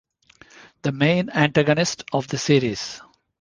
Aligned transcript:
The 0.81 0.91
main 0.91 1.29
antagonist 1.29 2.05
of 2.11 2.27
the 2.27 2.39
series. 2.39 2.99